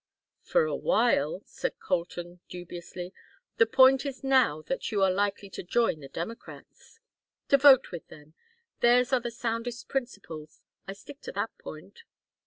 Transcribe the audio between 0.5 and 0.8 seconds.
a